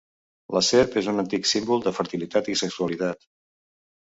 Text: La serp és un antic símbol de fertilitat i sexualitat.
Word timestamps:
La 0.55 0.61
serp 0.67 0.97
és 1.01 1.09
un 1.11 1.23
antic 1.23 1.45
símbol 1.49 1.83
de 1.85 1.93
fertilitat 1.99 2.51
i 2.55 2.57
sexualitat. 2.63 3.23